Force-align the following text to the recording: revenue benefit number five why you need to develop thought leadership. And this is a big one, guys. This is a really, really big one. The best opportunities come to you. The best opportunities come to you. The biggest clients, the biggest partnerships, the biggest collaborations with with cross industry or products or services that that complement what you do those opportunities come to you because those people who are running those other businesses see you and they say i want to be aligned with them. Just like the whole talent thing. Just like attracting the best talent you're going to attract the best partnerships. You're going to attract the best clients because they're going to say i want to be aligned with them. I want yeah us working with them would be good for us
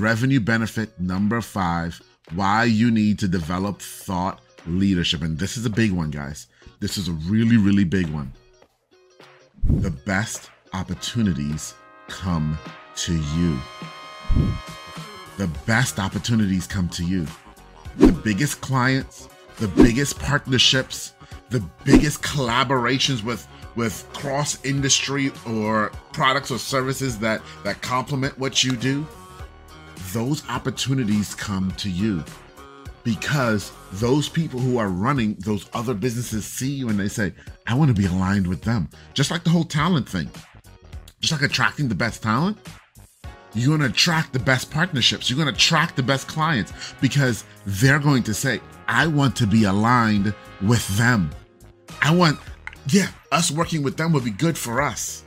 revenue 0.00 0.40
benefit 0.40 0.98
number 0.98 1.40
five 1.40 2.00
why 2.34 2.64
you 2.64 2.90
need 2.90 3.18
to 3.18 3.28
develop 3.28 3.80
thought 3.80 4.40
leadership. 4.66 5.22
And 5.22 5.38
this 5.38 5.56
is 5.56 5.66
a 5.66 5.70
big 5.70 5.92
one, 5.92 6.10
guys. 6.10 6.46
This 6.80 6.96
is 6.96 7.08
a 7.08 7.12
really, 7.12 7.56
really 7.56 7.84
big 7.84 8.08
one. 8.08 8.32
The 9.64 9.90
best 9.90 10.50
opportunities 10.72 11.74
come 12.08 12.58
to 12.96 13.14
you. 13.14 13.58
The 15.36 15.48
best 15.66 15.98
opportunities 15.98 16.66
come 16.66 16.88
to 16.90 17.04
you. 17.04 17.26
The 17.96 18.12
biggest 18.12 18.60
clients, 18.60 19.28
the 19.56 19.68
biggest 19.68 20.18
partnerships, 20.18 21.14
the 21.50 21.60
biggest 21.84 22.22
collaborations 22.22 23.22
with 23.24 23.46
with 23.76 24.04
cross 24.12 24.62
industry 24.64 25.30
or 25.46 25.92
products 26.12 26.50
or 26.50 26.58
services 26.58 27.18
that 27.18 27.40
that 27.64 27.80
complement 27.82 28.36
what 28.38 28.64
you 28.64 28.76
do 28.76 29.06
those 30.12 30.48
opportunities 30.48 31.34
come 31.34 31.70
to 31.72 31.90
you 31.90 32.24
because 33.02 33.72
those 33.92 34.28
people 34.28 34.60
who 34.60 34.78
are 34.78 34.88
running 34.88 35.34
those 35.36 35.68
other 35.72 35.94
businesses 35.94 36.44
see 36.44 36.70
you 36.70 36.88
and 36.88 36.98
they 36.98 37.08
say 37.08 37.32
i 37.66 37.74
want 37.74 37.88
to 37.88 37.94
be 37.94 38.06
aligned 38.06 38.46
with 38.46 38.62
them. 38.62 38.88
Just 39.14 39.30
like 39.30 39.44
the 39.44 39.50
whole 39.50 39.64
talent 39.64 40.08
thing. 40.08 40.28
Just 41.20 41.32
like 41.32 41.42
attracting 41.42 41.88
the 41.88 41.94
best 41.94 42.22
talent 42.22 42.58
you're 43.54 43.76
going 43.76 43.80
to 43.80 43.92
attract 43.92 44.32
the 44.32 44.38
best 44.38 44.70
partnerships. 44.70 45.28
You're 45.28 45.36
going 45.36 45.48
to 45.48 45.54
attract 45.54 45.96
the 45.96 46.02
best 46.02 46.28
clients 46.28 46.72
because 47.00 47.44
they're 47.66 47.98
going 47.98 48.22
to 48.24 48.34
say 48.34 48.60
i 48.86 49.06
want 49.06 49.36
to 49.36 49.46
be 49.46 49.64
aligned 49.64 50.34
with 50.62 50.86
them. 50.96 51.30
I 52.02 52.14
want 52.14 52.38
yeah 52.88 53.08
us 53.32 53.50
working 53.50 53.82
with 53.82 53.96
them 53.96 54.12
would 54.12 54.24
be 54.24 54.30
good 54.30 54.56
for 54.56 54.80
us 54.80 55.24